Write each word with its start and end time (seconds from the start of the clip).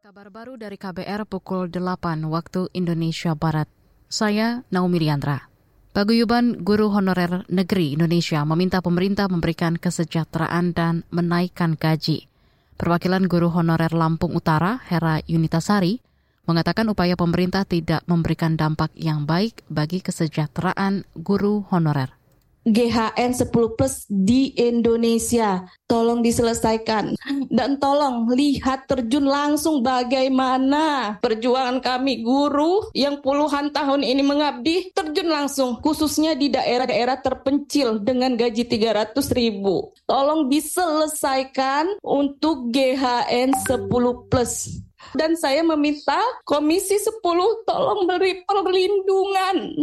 Kabar 0.00 0.32
baru 0.32 0.56
dari 0.56 0.80
KBR 0.80 1.28
pukul 1.28 1.68
8 1.68 2.24
waktu 2.24 2.72
Indonesia 2.72 3.36
Barat. 3.36 3.68
Saya 4.08 4.64
Naomi 4.72 4.96
Liandra. 4.96 5.52
Paguyuban 5.92 6.64
Guru 6.64 6.88
Honorer 6.88 7.44
Negeri 7.52 7.92
Indonesia 8.00 8.40
meminta 8.48 8.80
pemerintah 8.80 9.28
memberikan 9.28 9.76
kesejahteraan 9.76 10.72
dan 10.72 11.04
menaikkan 11.12 11.76
gaji. 11.76 12.24
Perwakilan 12.80 13.28
Guru 13.28 13.52
Honorer 13.52 13.92
Lampung 13.92 14.32
Utara, 14.32 14.80
Hera 14.88 15.20
Yunitasari, 15.28 16.00
mengatakan 16.48 16.88
upaya 16.88 17.12
pemerintah 17.12 17.68
tidak 17.68 18.00
memberikan 18.08 18.56
dampak 18.56 18.96
yang 18.96 19.28
baik 19.28 19.68
bagi 19.68 20.00
kesejahteraan 20.00 21.04
guru 21.12 21.68
honorer. 21.68 22.19
GHN 22.68 23.32
10 23.32 23.76
plus 23.76 24.04
di 24.08 24.52
Indonesia. 24.56 25.64
Tolong 25.88 26.20
diselesaikan 26.20 27.16
dan 27.48 27.80
tolong 27.80 28.30
lihat 28.30 28.86
terjun 28.86 29.26
langsung 29.26 29.80
bagaimana 29.80 31.16
perjuangan 31.24 31.80
kami 31.80 32.20
guru 32.20 32.86
yang 32.92 33.18
puluhan 33.24 33.72
tahun 33.72 34.04
ini 34.04 34.22
mengabdi 34.22 34.92
terjun 34.92 35.32
langsung 35.32 35.80
khususnya 35.80 36.36
di 36.36 36.52
daerah-daerah 36.52 37.18
terpencil 37.24 37.98
dengan 37.98 38.36
gaji 38.36 38.68
300 38.68 39.16
ribu. 39.34 39.90
Tolong 40.04 40.46
diselesaikan 40.52 41.98
untuk 42.04 42.70
GHN 42.70 43.56
10 43.56 44.30
plus. 44.30 44.84
Dan 45.16 45.34
saya 45.34 45.64
meminta 45.64 46.18
Komisi 46.46 47.00
10 47.00 47.20
tolong 47.66 48.06
beri 48.06 48.44
perlindungan 48.46 49.74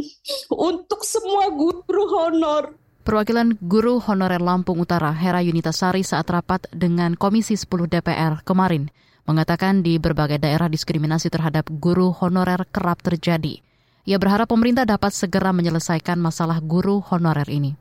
untuk 0.54 1.04
semua 1.04 1.52
guru 1.52 2.04
honor. 2.16 2.78
Perwakilan 3.08 3.56
Guru 3.64 4.04
Honorer 4.04 4.44
Lampung 4.44 4.84
Utara, 4.84 5.16
Hera 5.16 5.40
Yunitasari 5.40 6.04
saat 6.04 6.28
rapat 6.28 6.68
dengan 6.76 7.16
Komisi 7.16 7.56
10 7.56 7.88
DPR 7.88 8.44
kemarin, 8.44 8.92
mengatakan 9.24 9.80
di 9.80 9.96
berbagai 9.96 10.44
daerah 10.44 10.68
diskriminasi 10.68 11.32
terhadap 11.32 11.72
guru 11.72 12.12
honorer 12.12 12.68
kerap 12.68 13.00
terjadi. 13.00 13.64
Ia 14.08 14.20
berharap 14.20 14.52
pemerintah 14.52 14.84
dapat 14.84 15.16
segera 15.16 15.56
menyelesaikan 15.56 16.20
masalah 16.20 16.60
guru 16.60 17.00
honorer 17.00 17.48
ini. 17.48 17.80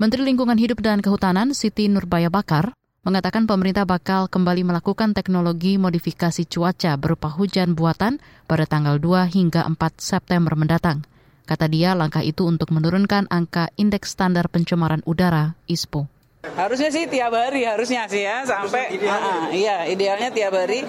Menteri 0.00 0.24
Lingkungan 0.24 0.56
Hidup 0.56 0.80
dan 0.80 1.04
Kehutanan 1.04 1.52
Siti 1.52 1.84
Nurbaya 1.84 2.32
Bakar 2.32 2.72
mengatakan 3.00 3.48
pemerintah 3.48 3.88
bakal 3.88 4.28
kembali 4.28 4.60
melakukan 4.60 5.16
teknologi 5.16 5.80
modifikasi 5.80 6.44
cuaca 6.44 7.00
berupa 7.00 7.32
hujan 7.32 7.72
buatan 7.72 8.20
pada 8.44 8.68
tanggal 8.68 9.00
2 9.00 9.24
hingga 9.32 9.64
4 9.64 9.76
September 9.96 10.52
mendatang. 10.52 11.08
Kata 11.48 11.66
dia, 11.66 11.96
langkah 11.96 12.20
itu 12.20 12.44
untuk 12.44 12.70
menurunkan 12.70 13.26
angka 13.32 13.72
indeks 13.80 14.12
standar 14.12 14.46
pencemaran 14.52 15.00
udara 15.08 15.56
ISPO. 15.66 16.06
Harusnya 16.40 16.88
sih 16.88 17.04
tiap 17.04 17.36
hari, 17.36 17.68
harusnya 17.68 18.08
sih 18.08 18.24
ya 18.24 18.44
sampai. 18.48 18.96
Uh, 18.96 19.52
iya, 19.52 19.84
idealnya 19.88 20.32
tiap 20.32 20.56
hari. 20.56 20.84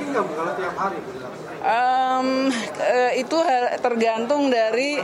Um, 1.59 2.48
uh, 2.80 3.12
itu 3.20 3.38
tergantung 3.84 4.48
dari 4.48 4.95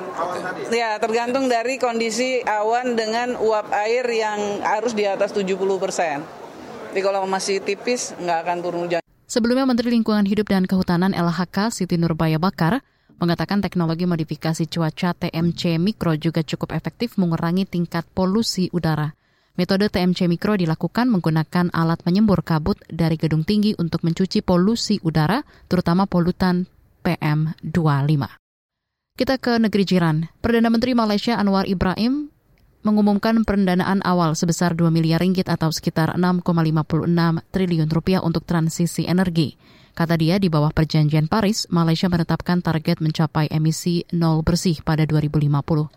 ya 0.71 0.95
tergantung 1.03 1.51
dari 1.51 1.75
kondisi 1.75 2.39
awan 2.47 2.95
dengan 2.95 3.35
uap 3.35 3.67
air 3.75 4.07
yang 4.07 4.63
harus 4.63 4.95
di 4.95 5.03
atas 5.03 5.35
70 5.35 5.57
persen. 5.83 6.46
Jadi 6.97 7.13
kalau 7.13 7.29
masih 7.29 7.61
tipis 7.61 8.17
nggak 8.17 8.37
akan 8.41 8.57
turun 8.57 8.79
hujan. 8.89 9.05
Sebelumnya 9.29 9.69
Menteri 9.69 9.93
Lingkungan 9.93 10.25
Hidup 10.25 10.49
dan 10.49 10.65
Kehutanan 10.65 11.13
LHK 11.13 11.69
Siti 11.69 11.93
Nurbaya 11.93 12.41
Bakar 12.41 12.81
mengatakan 13.21 13.61
teknologi 13.61 14.09
modifikasi 14.09 14.65
cuaca 14.65 15.13
TMC 15.13 15.77
Mikro 15.77 16.17
juga 16.17 16.41
cukup 16.41 16.73
efektif 16.73 17.21
mengurangi 17.21 17.69
tingkat 17.69 18.01
polusi 18.17 18.73
udara. 18.73 19.13
Metode 19.61 19.93
TMC 19.93 20.25
Mikro 20.25 20.57
dilakukan 20.57 21.05
menggunakan 21.13 21.69
alat 21.69 22.01
menyembur 22.01 22.41
kabut 22.41 22.81
dari 22.89 23.13
gedung 23.13 23.45
tinggi 23.45 23.77
untuk 23.77 24.01
mencuci 24.01 24.41
polusi 24.41 24.97
udara, 25.05 25.45
terutama 25.69 26.09
polutan 26.09 26.65
PM2,5. 27.05 28.25
Kita 29.21 29.37
ke 29.37 29.61
negeri 29.61 29.85
jiran. 29.85 30.33
Perdana 30.41 30.73
Menteri 30.73 30.97
Malaysia 30.97 31.37
Anwar 31.37 31.69
Ibrahim 31.69 32.33
mengumumkan 32.87 33.43
pendanaan 33.43 33.99
awal 34.07 34.31
sebesar 34.31 34.71
2 34.71 34.87
miliar 34.87 35.19
ringgit 35.19 35.51
atau 35.51 35.67
sekitar 35.67 36.15
6,56 36.15 37.03
triliun 37.51 37.89
rupiah 37.91 38.23
untuk 38.23 38.47
transisi 38.47 39.03
energi. 39.03 39.59
Kata 39.91 40.15
dia, 40.15 40.39
di 40.39 40.47
bawah 40.47 40.71
perjanjian 40.71 41.27
Paris, 41.27 41.67
Malaysia 41.67 42.07
menetapkan 42.07 42.63
target 42.63 43.03
mencapai 43.03 43.51
emisi 43.51 44.07
nol 44.15 44.39
bersih 44.47 44.79
pada 44.79 45.03
2050. 45.03 45.91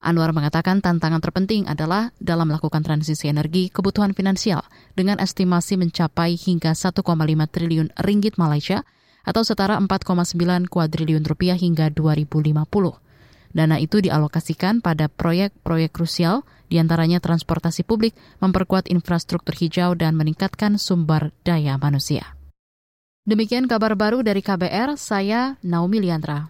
Anwar 0.00 0.32
mengatakan 0.32 0.80
tantangan 0.80 1.20
terpenting 1.20 1.68
adalah 1.68 2.08
dalam 2.16 2.48
melakukan 2.48 2.80
transisi 2.80 3.28
energi 3.28 3.68
kebutuhan 3.68 4.16
finansial 4.16 4.64
dengan 4.96 5.20
estimasi 5.20 5.76
mencapai 5.76 6.40
hingga 6.40 6.72
1,5 6.72 7.04
triliun 7.52 7.92
ringgit 8.00 8.40
Malaysia 8.40 8.80
atau 9.28 9.44
setara 9.44 9.76
4,9 9.76 10.72
kuadriliun 10.72 11.28
rupiah 11.28 11.58
hingga 11.58 11.92
2050. 11.92 13.09
Dana 13.50 13.82
itu 13.82 13.98
dialokasikan 13.98 14.80
pada 14.80 15.10
proyek-proyek 15.10 15.90
krusial, 15.90 16.46
di 16.70 16.78
antaranya 16.78 17.18
transportasi 17.18 17.82
publik, 17.82 18.14
memperkuat 18.40 18.86
infrastruktur 18.86 19.58
hijau, 19.58 19.98
dan 19.98 20.14
meningkatkan 20.14 20.78
sumber 20.78 21.34
daya 21.42 21.74
manusia. 21.76 22.38
Demikian 23.28 23.68
kabar 23.68 23.98
baru 23.98 24.24
dari 24.24 24.40
KBR, 24.40 24.96
saya 24.96 25.60
Naomi 25.60 26.00
Liandra. 26.00 26.48